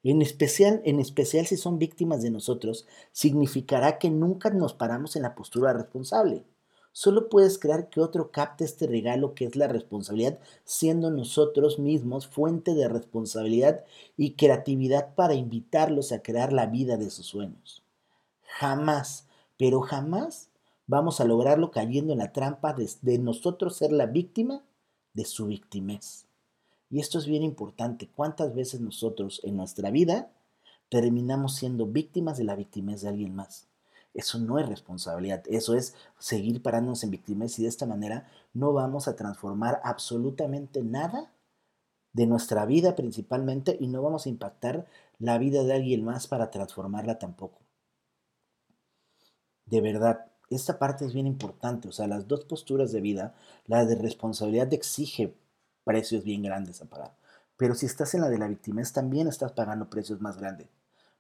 En 0.02 0.23
especial, 0.23 0.80
en 0.85 0.99
especial 0.99 1.47
si 1.47 1.57
son 1.57 1.78
víctimas 1.78 2.23
de 2.23 2.30
nosotros, 2.30 2.87
significará 3.12 3.99
que 3.99 4.11
nunca 4.11 4.50
nos 4.50 4.73
paramos 4.73 5.16
en 5.16 5.23
la 5.23 5.35
postura 5.35 5.73
responsable. 5.73 6.45
Solo 6.92 7.28
puedes 7.28 7.59
crear 7.59 7.88
que 7.88 8.00
otro 8.00 8.33
capte 8.33 8.64
este 8.64 8.87
regalo 8.87 9.35
que 9.35 9.45
es 9.45 9.54
la 9.54 9.69
responsabilidad, 9.69 10.38
siendo 10.64 11.11
nosotros 11.11 11.78
mismos 11.78 12.26
fuente 12.26 12.75
de 12.75 12.88
responsabilidad 12.88 13.85
y 14.16 14.33
creatividad 14.33 15.14
para 15.14 15.35
invitarlos 15.35 16.11
a 16.12 16.23
crear 16.23 16.52
la 16.52 16.66
vida 16.66 16.97
de 16.97 17.11
sus 17.11 17.26
sueños. 17.26 17.85
Jamás, 18.42 19.26
pero 19.57 19.80
jamás 19.83 20.49
vamos 20.87 21.21
a 21.21 21.25
lograrlo 21.25 21.71
cayendo 21.71 22.12
en 22.12 22.19
la 22.19 22.33
trampa 22.33 22.75
de, 22.75 23.19
nosotros 23.19 23.76
ser 23.76 23.92
la 23.92 24.07
víctima 24.07 24.64
de 25.14 25.25
su 25.25 25.47
victimez. 25.47 26.26
Y 26.90 26.99
esto 26.99 27.18
es 27.18 27.26
bien 27.26 27.42
importante. 27.42 28.09
¿Cuántas 28.09 28.54
veces 28.54 28.80
nosotros 28.80 29.40
en 29.44 29.56
nuestra 29.56 29.90
vida 29.90 30.32
terminamos 30.88 31.54
siendo 31.54 31.87
víctimas 31.87 32.37
de 32.37 32.44
la 32.44 32.56
victimez 32.56 33.02
de 33.02 33.09
alguien 33.09 33.35
más? 33.35 33.68
Eso 34.12 34.40
no 34.40 34.59
es 34.59 34.68
responsabilidad, 34.68 35.44
eso 35.47 35.76
es 35.76 35.94
seguir 36.18 36.62
parándonos 36.62 37.04
en 37.04 37.12
victimez 37.12 37.59
y 37.59 37.62
de 37.62 37.68
esta 37.68 37.87
manera 37.87 38.28
no 38.52 38.73
vamos 38.73 39.06
a 39.06 39.14
transformar 39.14 39.80
absolutamente 39.85 40.82
nada 40.82 41.32
de 42.12 42.26
nuestra 42.26 42.66
vida 42.66 42.97
principalmente 42.97 43.76
y 43.78 43.87
no 43.87 44.02
vamos 44.02 44.26
a 44.26 44.28
impactar 44.28 44.87
la 45.20 45.38
vida 45.38 45.62
de 45.62 45.75
alguien 45.75 46.04
más 46.04 46.26
para 46.26 46.50
transformarla 46.50 47.20
tampoco. 47.20 47.61
De 49.66 49.80
verdad, 49.80 50.26
esta 50.49 50.80
parte 50.80 51.04
es 51.04 51.14
bien 51.14 51.28
importante. 51.28 51.87
O 51.87 51.92
sea, 51.92 52.09
las 52.09 52.26
dos 52.26 52.44
posturas 52.44 52.90
de 52.90 53.00
vida, 53.00 53.35
la 53.66 53.85
de 53.85 53.94
responsabilidad 53.94 54.73
exige 54.75 55.37
precios 55.84 56.25
bien 56.25 56.42
grandes 56.42 56.80
a 56.82 56.87
pagar. 56.87 57.12
Pero 57.56 57.75
si 57.75 57.87
estás 57.87 58.14
en 58.14 58.22
la 58.22 58.30
de 58.30 58.38
la 58.38 58.49
victimez, 58.49 58.92
también 58.92 59.28
estás 59.28 59.52
pagando 59.52 59.90
precios 59.90 60.20
más 60.20 60.38
grandes. 60.38 60.68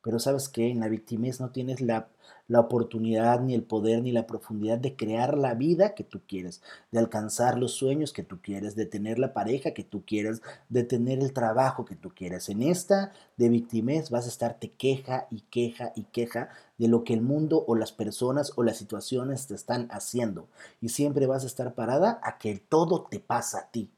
Pero 0.02 0.18
sabes 0.18 0.48
que 0.48 0.70
en 0.70 0.80
la 0.80 0.88
victimez 0.88 1.40
no 1.40 1.50
tienes 1.50 1.82
la, 1.82 2.08
la, 2.48 2.60
oportunidad, 2.60 3.40
ni 3.40 3.54
el 3.54 3.62
poder, 3.62 4.02
ni 4.02 4.12
la 4.12 4.26
profundidad 4.26 4.78
de 4.78 4.96
crear 4.96 5.36
la 5.36 5.52
vida 5.52 5.94
que 5.94 6.04
tú 6.04 6.22
quieres, 6.26 6.62
de 6.90 6.98
alcanzar 6.98 7.58
los 7.58 7.72
sueños 7.72 8.14
que 8.14 8.22
tú 8.22 8.40
quieres, 8.40 8.74
de 8.76 8.86
tener 8.86 9.18
la 9.18 9.34
pareja 9.34 9.72
que 9.72 9.84
tú 9.84 10.02
quieres, 10.06 10.40
de 10.70 10.84
tener 10.84 11.18
el 11.18 11.34
trabajo 11.34 11.84
que 11.84 11.96
tú 11.96 12.14
quieres. 12.14 12.48
En 12.48 12.62
esta 12.62 13.12
de 13.36 13.50
victimez 13.50 14.08
vas 14.08 14.24
a 14.24 14.30
estarte 14.30 14.72
queja 14.72 15.26
y 15.30 15.42
queja 15.42 15.92
y 15.94 16.04
queja 16.04 16.48
de 16.78 16.88
lo 16.88 17.04
que 17.04 17.12
el 17.12 17.20
mundo 17.20 17.62
o 17.66 17.76
las 17.76 17.92
personas 17.92 18.52
o 18.56 18.62
las 18.62 18.78
situaciones 18.78 19.46
te 19.46 19.54
están 19.54 19.88
haciendo. 19.90 20.48
Y 20.80 20.88
siempre 20.88 21.26
vas 21.26 21.44
a 21.44 21.48
estar 21.48 21.74
parada 21.74 22.18
a 22.22 22.38
que 22.38 22.56
todo 22.56 23.02
te 23.10 23.20
pasa 23.20 23.58
a 23.58 23.70
ti. 23.70 23.90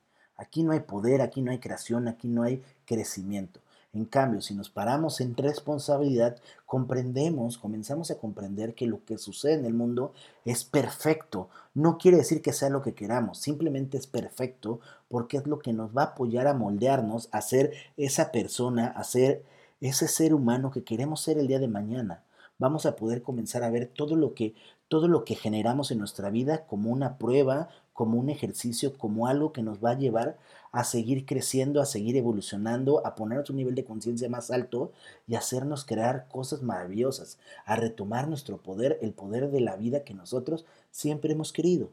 Aquí 0.42 0.64
no 0.64 0.72
hay 0.72 0.80
poder, 0.80 1.22
aquí 1.22 1.40
no 1.40 1.52
hay 1.52 1.58
creación, 1.58 2.08
aquí 2.08 2.26
no 2.26 2.42
hay 2.42 2.62
crecimiento. 2.84 3.60
En 3.94 4.06
cambio, 4.06 4.40
si 4.40 4.54
nos 4.54 4.70
paramos 4.70 5.20
en 5.20 5.36
responsabilidad, 5.36 6.36
comprendemos, 6.66 7.58
comenzamos 7.58 8.10
a 8.10 8.18
comprender 8.18 8.74
que 8.74 8.86
lo 8.86 9.04
que 9.04 9.18
sucede 9.18 9.54
en 9.54 9.66
el 9.66 9.74
mundo 9.74 10.14
es 10.44 10.64
perfecto. 10.64 11.48
No 11.74 11.98
quiere 11.98 12.16
decir 12.16 12.42
que 12.42 12.54
sea 12.54 12.70
lo 12.70 12.82
que 12.82 12.94
queramos, 12.94 13.38
simplemente 13.38 13.98
es 13.98 14.06
perfecto 14.06 14.80
porque 15.08 15.36
es 15.36 15.46
lo 15.46 15.58
que 15.58 15.72
nos 15.72 15.96
va 15.96 16.02
a 16.02 16.06
apoyar 16.06 16.46
a 16.46 16.54
moldearnos, 16.54 17.28
a 17.32 17.40
ser 17.42 17.72
esa 17.96 18.32
persona, 18.32 18.88
a 18.88 19.04
ser 19.04 19.44
ese 19.80 20.08
ser 20.08 20.32
humano 20.32 20.70
que 20.70 20.84
queremos 20.84 21.20
ser 21.20 21.38
el 21.38 21.46
día 21.46 21.58
de 21.58 21.68
mañana. 21.68 22.22
Vamos 22.58 22.86
a 22.86 22.96
poder 22.96 23.22
comenzar 23.22 23.62
a 23.62 23.70
ver 23.70 23.88
todo 23.88 24.16
lo 24.16 24.34
que 24.34 24.54
todo 24.88 25.08
lo 25.08 25.24
que 25.24 25.34
generamos 25.34 25.90
en 25.90 25.98
nuestra 25.98 26.28
vida 26.28 26.66
como 26.66 26.90
una 26.90 27.16
prueba, 27.16 27.70
como 28.02 28.18
un 28.18 28.30
ejercicio, 28.30 28.98
como 28.98 29.28
algo 29.28 29.52
que 29.52 29.62
nos 29.62 29.78
va 29.78 29.90
a 29.90 29.96
llevar 29.96 30.36
a 30.72 30.82
seguir 30.82 31.24
creciendo, 31.24 31.80
a 31.80 31.86
seguir 31.86 32.16
evolucionando, 32.16 33.06
a 33.06 33.14
ponernos 33.14 33.48
un 33.50 33.58
nivel 33.58 33.76
de 33.76 33.84
conciencia 33.84 34.28
más 34.28 34.50
alto 34.50 34.90
y 35.28 35.36
hacernos 35.36 35.84
crear 35.84 36.26
cosas 36.26 36.62
maravillosas, 36.62 37.38
a 37.64 37.76
retomar 37.76 38.26
nuestro 38.26 38.60
poder, 38.60 38.98
el 39.02 39.12
poder 39.12 39.52
de 39.52 39.60
la 39.60 39.76
vida 39.76 40.02
que 40.02 40.14
nosotros 40.14 40.66
siempre 40.90 41.32
hemos 41.32 41.52
querido. 41.52 41.90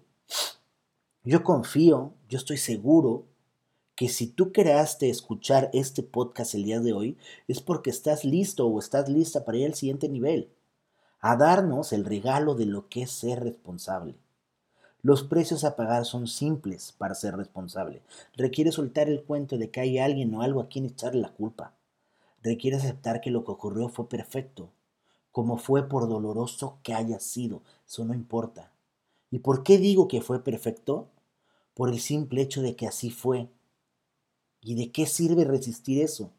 Yo 1.23 1.43
confío, 1.43 2.15
yo 2.27 2.39
estoy 2.39 2.57
seguro 2.57 3.25
que 3.93 4.09
si 4.09 4.25
tú 4.25 4.51
creaste 4.51 5.11
escuchar 5.11 5.69
este 5.73 6.01
podcast 6.01 6.55
el 6.55 6.63
día 6.63 6.79
de 6.79 6.93
hoy, 6.93 7.19
es 7.47 7.61
porque 7.61 7.91
estás 7.91 8.25
listo 8.25 8.65
o 8.65 8.79
estás 8.79 9.09
lista 9.09 9.45
para 9.45 9.59
ir 9.59 9.67
al 9.67 9.75
siguiente 9.75 10.09
nivel, 10.09 10.49
a 11.19 11.35
darnos 11.35 11.93
el 11.93 12.03
regalo 12.03 12.55
de 12.55 12.65
lo 12.65 12.89
que 12.89 13.03
es 13.03 13.11
ser 13.11 13.43
responsable. 13.43 14.15
Los 15.01 15.23
precios 15.23 15.63
a 15.63 15.77
pagar 15.77 16.03
son 16.03 16.27
simples 16.27 16.93
para 16.97 17.15
ser 17.15 17.37
responsable. 17.37 18.01
Requiere 18.35 18.71
soltar 18.73 19.07
el 19.07 19.23
cuento 19.23 19.57
de 19.57 19.69
que 19.69 19.79
hay 19.79 19.97
alguien 19.97 20.33
o 20.35 20.41
algo 20.41 20.59
a 20.59 20.67
quien 20.67 20.85
echarle 20.85 21.21
la 21.21 21.33
culpa. 21.33 21.73
Requiere 22.43 22.75
aceptar 22.75 23.21
que 23.21 23.31
lo 23.31 23.45
que 23.45 23.51
ocurrió 23.51 23.87
fue 23.87 24.09
perfecto, 24.09 24.69
como 25.31 25.57
fue 25.57 25.87
por 25.87 26.09
doloroso 26.09 26.79
que 26.83 26.93
haya 26.93 27.19
sido. 27.19 27.61
Eso 27.87 28.03
no 28.03 28.13
importa. 28.13 28.73
¿Y 29.31 29.39
por 29.39 29.63
qué 29.63 29.77
digo 29.77 30.09
que 30.09 30.21
fue 30.21 30.43
perfecto? 30.43 31.07
Por 31.73 31.89
el 31.89 31.99
simple 32.01 32.41
hecho 32.41 32.61
de 32.61 32.75
que 32.75 32.87
así 32.87 33.09
fue. 33.09 33.47
¿Y 34.61 34.75
de 34.75 34.91
qué 34.91 35.05
sirve 35.05 35.45
resistir 35.45 36.01
eso? 36.01 36.31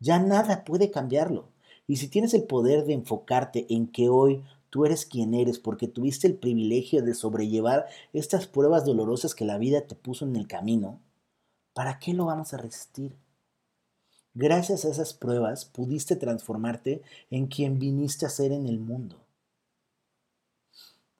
Ya 0.00 0.18
nada 0.18 0.64
puede 0.64 0.90
cambiarlo. 0.90 1.48
Y 1.86 1.96
si 1.96 2.08
tienes 2.08 2.32
el 2.32 2.44
poder 2.44 2.84
de 2.84 2.94
enfocarte 2.94 3.66
en 3.68 3.86
que 3.86 4.08
hoy 4.08 4.44
Tú 4.70 4.84
eres 4.84 5.06
quien 5.06 5.34
eres 5.34 5.58
porque 5.58 5.88
tuviste 5.88 6.26
el 6.26 6.36
privilegio 6.36 7.02
de 7.02 7.14
sobrellevar 7.14 7.86
estas 8.12 8.46
pruebas 8.46 8.84
dolorosas 8.84 9.34
que 9.34 9.44
la 9.44 9.58
vida 9.58 9.82
te 9.82 9.94
puso 9.94 10.24
en 10.24 10.36
el 10.36 10.46
camino. 10.46 11.00
¿Para 11.72 11.98
qué 11.98 12.12
lo 12.12 12.26
vamos 12.26 12.52
a 12.52 12.58
resistir? 12.58 13.16
Gracias 14.34 14.84
a 14.84 14.90
esas 14.90 15.14
pruebas 15.14 15.64
pudiste 15.64 16.16
transformarte 16.16 17.02
en 17.30 17.46
quien 17.46 17.78
viniste 17.78 18.26
a 18.26 18.30
ser 18.30 18.52
en 18.52 18.66
el 18.66 18.78
mundo. 18.78 19.16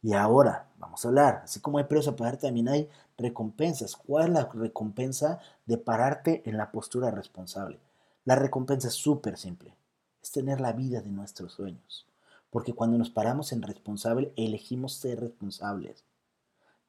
Y 0.02 0.12
ahora, 0.12 0.68
vamos 0.78 1.04
a 1.04 1.08
hablar, 1.08 1.40
así 1.44 1.60
como 1.60 1.78
hay 1.78 1.84
precios 1.84 2.14
a 2.14 2.16
pagar, 2.16 2.36
también 2.36 2.68
hay 2.68 2.88
recompensas. 3.16 3.96
¿Cuál 3.96 4.28
es 4.28 4.30
la 4.34 4.44
recompensa 4.44 5.40
de 5.66 5.78
pararte 5.78 6.42
en 6.44 6.56
la 6.56 6.70
postura 6.70 7.10
responsable? 7.10 7.80
La 8.24 8.36
recompensa 8.36 8.88
es 8.88 8.94
súper 8.94 9.36
simple, 9.36 9.74
es 10.22 10.30
tener 10.30 10.60
la 10.60 10.72
vida 10.72 11.00
de 11.00 11.10
nuestros 11.10 11.52
sueños. 11.52 12.07
Porque 12.50 12.72
cuando 12.72 12.98
nos 12.98 13.10
paramos 13.10 13.52
en 13.52 13.62
responsable, 13.62 14.32
elegimos 14.36 14.94
ser 14.94 15.20
responsables. 15.20 16.04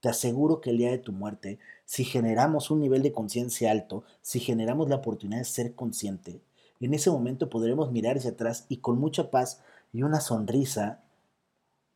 Te 0.01 0.07
aseguro 0.07 0.61
que 0.61 0.69
el 0.69 0.77
día 0.77 0.91
de 0.91 0.97
tu 0.97 1.11
muerte, 1.11 1.59
si 1.85 2.05
generamos 2.05 2.71
un 2.71 2.79
nivel 2.79 3.01
de 3.01 3.11
conciencia 3.11 3.71
alto, 3.71 4.03
si 4.21 4.39
generamos 4.39 4.87
la 4.87 4.97
oportunidad 4.97 5.39
de 5.39 5.45
ser 5.45 5.75
consciente, 5.75 6.41
en 6.79 6.93
ese 6.93 7.11
momento 7.11 7.49
podremos 7.49 7.91
mirar 7.91 8.17
hacia 8.17 8.31
atrás 8.31 8.65
y 8.69 8.77
con 8.77 8.97
mucha 8.99 9.29
paz 9.29 9.61
y 9.91 10.03
una 10.03 10.21
sonrisa 10.21 11.03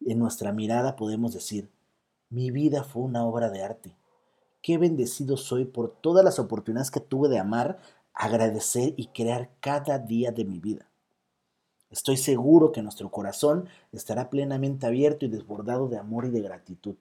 en 0.06 0.20
nuestra 0.20 0.52
mirada 0.52 0.98
podemos 0.98 1.34
decir, 1.34 1.70
mi 2.30 2.52
vida 2.52 2.84
fue 2.84 3.04
una 3.04 3.24
obra 3.26 3.50
de 3.50 3.64
arte. 3.64 3.96
Qué 4.62 4.78
bendecido 4.78 5.38
soy 5.38 5.66
por 5.66 5.96
todas 6.02 6.26
las 6.26 6.40
oportunidades 6.40 6.92
que 6.92 7.00
tuve 7.00 7.30
de 7.30 7.40
amar, 7.40 7.80
agradecer 8.14 8.94
y 8.98 9.08
crear 9.08 9.52
cada 9.62 10.00
día 10.00 10.32
de 10.32 10.44
mi 10.44 10.60
vida. 10.60 10.90
Estoy 11.94 12.18
seguro 12.18 12.72
que 12.72 12.82
nuestro 12.82 13.12
corazón 13.12 13.70
estará 13.92 14.32
plenamente 14.32 14.88
abierto 14.88 15.26
y 15.26 15.30
desbordado 15.30 15.88
de 15.90 16.00
amor 16.00 16.26
y 16.26 16.32
de 16.32 16.42
gratitud. 16.42 16.96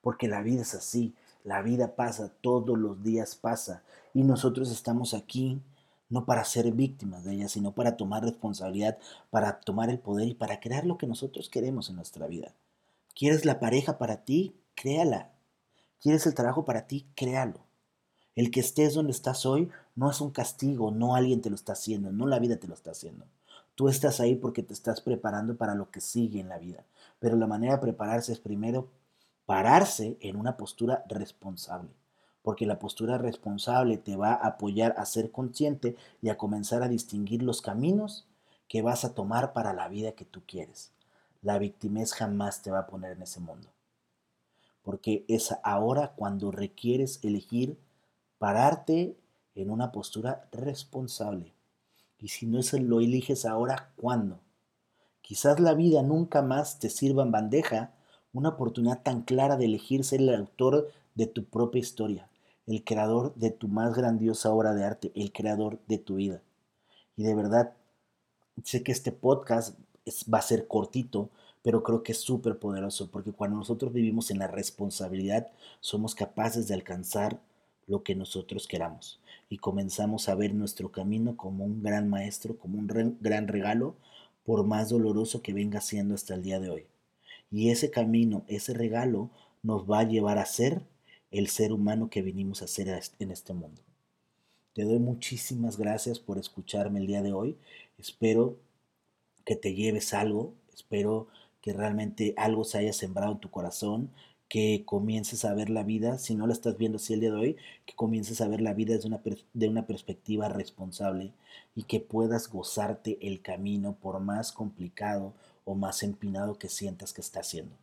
Porque 0.00 0.28
la 0.28 0.40
vida 0.40 0.62
es 0.62 0.74
así, 0.74 1.14
la 1.44 1.60
vida 1.60 1.94
pasa, 1.94 2.32
todos 2.40 2.78
los 2.78 3.02
días 3.02 3.36
pasa, 3.36 3.82
y 4.14 4.22
nosotros 4.22 4.70
estamos 4.70 5.12
aquí 5.12 5.60
no 6.08 6.24
para 6.24 6.46
ser 6.46 6.72
víctimas 6.72 7.24
de 7.24 7.34
ella, 7.34 7.48
sino 7.48 7.72
para 7.72 7.98
tomar 7.98 8.24
responsabilidad, 8.24 8.96
para 9.28 9.60
tomar 9.60 9.90
el 9.90 9.98
poder 9.98 10.28
y 10.28 10.34
para 10.34 10.58
crear 10.58 10.86
lo 10.86 10.96
que 10.96 11.06
nosotros 11.06 11.50
queremos 11.50 11.90
en 11.90 11.96
nuestra 11.96 12.26
vida. 12.28 12.54
¿Quieres 13.14 13.44
la 13.44 13.60
pareja 13.60 13.98
para 13.98 14.24
ti? 14.24 14.56
Créala. 14.74 15.32
¿Quieres 16.00 16.26
el 16.26 16.34
trabajo 16.34 16.64
para 16.64 16.86
ti? 16.86 17.06
Créalo. 17.14 17.60
El 18.34 18.50
que 18.50 18.60
estés 18.60 18.94
donde 18.94 19.12
estás 19.12 19.44
hoy 19.44 19.68
no 19.96 20.10
es 20.10 20.22
un 20.22 20.30
castigo, 20.30 20.90
no 20.90 21.14
alguien 21.14 21.42
te 21.42 21.50
lo 21.50 21.56
está 21.56 21.74
haciendo, 21.74 22.10
no 22.10 22.26
la 22.26 22.38
vida 22.38 22.56
te 22.56 22.66
lo 22.66 22.72
está 22.72 22.92
haciendo. 22.92 23.26
Tú 23.80 23.88
estás 23.88 24.20
ahí 24.20 24.34
porque 24.34 24.62
te 24.62 24.74
estás 24.74 25.00
preparando 25.00 25.56
para 25.56 25.74
lo 25.74 25.90
que 25.90 26.02
sigue 26.02 26.38
en 26.38 26.50
la 26.50 26.58
vida. 26.58 26.84
Pero 27.18 27.38
la 27.38 27.46
manera 27.46 27.76
de 27.76 27.80
prepararse 27.80 28.30
es 28.30 28.38
primero 28.38 28.90
pararse 29.46 30.18
en 30.20 30.36
una 30.36 30.58
postura 30.58 31.02
responsable. 31.08 31.88
Porque 32.42 32.66
la 32.66 32.78
postura 32.78 33.16
responsable 33.16 33.96
te 33.96 34.16
va 34.16 34.32
a 34.32 34.48
apoyar 34.48 34.94
a 34.98 35.06
ser 35.06 35.32
consciente 35.32 35.96
y 36.20 36.28
a 36.28 36.36
comenzar 36.36 36.82
a 36.82 36.88
distinguir 36.88 37.42
los 37.42 37.62
caminos 37.62 38.28
que 38.68 38.82
vas 38.82 39.06
a 39.06 39.14
tomar 39.14 39.54
para 39.54 39.72
la 39.72 39.88
vida 39.88 40.12
que 40.12 40.26
tú 40.26 40.42
quieres. 40.46 40.92
La 41.40 41.56
victimez 41.58 42.12
jamás 42.12 42.60
te 42.60 42.70
va 42.70 42.80
a 42.80 42.86
poner 42.86 43.12
en 43.12 43.22
ese 43.22 43.40
mundo. 43.40 43.70
Porque 44.82 45.24
es 45.26 45.56
ahora 45.62 46.12
cuando 46.16 46.50
requieres 46.50 47.18
elegir 47.22 47.78
pararte 48.36 49.16
en 49.54 49.70
una 49.70 49.90
postura 49.90 50.50
responsable 50.52 51.54
y 52.20 52.28
si 52.28 52.46
no 52.46 52.62
se 52.62 52.78
lo 52.80 53.00
eliges 53.00 53.46
ahora, 53.46 53.92
¿cuándo? 53.96 54.40
Quizás 55.22 55.58
la 55.58 55.74
vida 55.74 56.02
nunca 56.02 56.42
más 56.42 56.78
te 56.78 56.90
sirva 56.90 57.22
en 57.22 57.32
bandeja 57.32 57.94
una 58.32 58.50
oportunidad 58.50 59.02
tan 59.02 59.22
clara 59.22 59.56
de 59.56 59.64
elegir 59.64 60.04
ser 60.04 60.20
el 60.20 60.34
autor 60.34 60.90
de 61.14 61.26
tu 61.26 61.44
propia 61.44 61.80
historia, 61.80 62.28
el 62.66 62.84
creador 62.84 63.34
de 63.34 63.50
tu 63.50 63.68
más 63.68 63.94
grandiosa 63.94 64.50
obra 64.50 64.74
de 64.74 64.84
arte, 64.84 65.12
el 65.14 65.32
creador 65.32 65.80
de 65.88 65.98
tu 65.98 66.16
vida. 66.16 66.42
Y 67.16 67.24
de 67.24 67.34
verdad, 67.34 67.72
sé 68.64 68.82
que 68.82 68.92
este 68.92 69.12
podcast 69.12 69.78
va 70.32 70.38
a 70.38 70.42
ser 70.42 70.68
cortito, 70.68 71.30
pero 71.62 71.82
creo 71.82 72.02
que 72.02 72.12
es 72.12 72.20
súper 72.20 72.58
poderoso, 72.58 73.10
porque 73.10 73.32
cuando 73.32 73.56
nosotros 73.56 73.92
vivimos 73.92 74.30
en 74.30 74.38
la 74.38 74.46
responsabilidad, 74.46 75.48
somos 75.80 76.14
capaces 76.14 76.68
de 76.68 76.74
alcanzar 76.74 77.40
lo 77.86 78.02
que 78.02 78.14
nosotros 78.14 78.66
queramos 78.66 79.19
y 79.50 79.58
comenzamos 79.58 80.28
a 80.28 80.36
ver 80.36 80.54
nuestro 80.54 80.92
camino 80.92 81.36
como 81.36 81.64
un 81.64 81.82
gran 81.82 82.08
maestro, 82.08 82.56
como 82.56 82.78
un 82.78 82.86
gran 83.20 83.48
regalo, 83.48 83.96
por 84.44 84.64
más 84.64 84.88
doloroso 84.88 85.42
que 85.42 85.52
venga 85.52 85.80
siendo 85.80 86.14
hasta 86.14 86.34
el 86.34 86.42
día 86.42 86.60
de 86.60 86.70
hoy. 86.70 86.86
Y 87.50 87.70
ese 87.70 87.90
camino, 87.90 88.44
ese 88.46 88.72
regalo, 88.72 89.28
nos 89.62 89.90
va 89.90 89.98
a 89.98 90.08
llevar 90.08 90.38
a 90.38 90.46
ser 90.46 90.82
el 91.32 91.48
ser 91.48 91.72
humano 91.72 92.08
que 92.10 92.22
vinimos 92.22 92.62
a 92.62 92.68
ser 92.68 93.00
en 93.18 93.30
este 93.32 93.52
mundo. 93.52 93.82
Te 94.72 94.84
doy 94.84 95.00
muchísimas 95.00 95.76
gracias 95.76 96.20
por 96.20 96.38
escucharme 96.38 97.00
el 97.00 97.08
día 97.08 97.22
de 97.22 97.32
hoy. 97.32 97.58
Espero 97.98 98.56
que 99.44 99.56
te 99.56 99.74
lleves 99.74 100.14
algo, 100.14 100.54
espero 100.72 101.26
que 101.60 101.72
realmente 101.72 102.34
algo 102.36 102.62
se 102.62 102.78
haya 102.78 102.92
sembrado 102.92 103.32
en 103.32 103.40
tu 103.40 103.50
corazón, 103.50 104.12
que 104.50 104.82
comiences 104.84 105.44
a 105.44 105.54
ver 105.54 105.70
la 105.70 105.84
vida, 105.84 106.18
si 106.18 106.34
no 106.34 106.48
la 106.48 106.52
estás 106.52 106.76
viendo 106.76 106.96
así 106.96 107.14
el 107.14 107.20
día 107.20 107.30
de 107.30 107.38
hoy, 107.38 107.56
que 107.86 107.94
comiences 107.94 108.40
a 108.40 108.48
ver 108.48 108.60
la 108.60 108.74
vida 108.74 108.94
desde 108.94 109.06
una, 109.06 109.22
de 109.54 109.68
una 109.68 109.86
perspectiva 109.86 110.48
responsable 110.48 111.32
y 111.76 111.84
que 111.84 112.00
puedas 112.00 112.48
gozarte 112.48 113.16
el 113.22 113.42
camino 113.42 113.94
por 113.94 114.18
más 114.18 114.50
complicado 114.50 115.34
o 115.64 115.76
más 115.76 116.02
empinado 116.02 116.58
que 116.58 116.68
sientas 116.68 117.12
que 117.12 117.20
está 117.20 117.40
haciendo. 117.40 117.76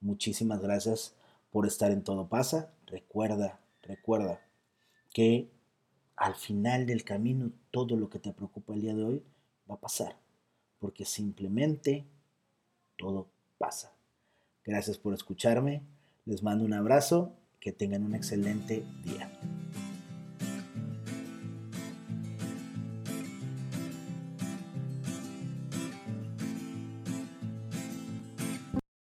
Muchísimas 0.00 0.60
gracias 0.60 1.14
por 1.52 1.68
estar 1.68 1.92
en 1.92 2.02
Todo 2.02 2.28
Pasa. 2.28 2.72
Recuerda, 2.86 3.60
recuerda 3.82 4.40
que 5.12 5.48
al 6.16 6.34
final 6.34 6.84
del 6.84 7.04
camino 7.04 7.52
todo 7.70 7.94
lo 7.94 8.10
que 8.10 8.18
te 8.18 8.32
preocupa 8.32 8.74
el 8.74 8.80
día 8.80 8.94
de 8.94 9.04
hoy 9.04 9.22
va 9.70 9.76
a 9.76 9.80
pasar, 9.80 10.16
porque 10.80 11.04
simplemente 11.04 12.06
todo 12.96 13.28
pasa. 13.56 13.92
Gracias 14.64 14.98
por 14.98 15.14
escucharme, 15.14 15.82
les 16.28 16.42
mando 16.42 16.64
un 16.64 16.74
abrazo, 16.74 17.34
que 17.58 17.72
tengan 17.72 18.04
un 18.04 18.14
excelente 18.14 18.84
día. 19.02 19.30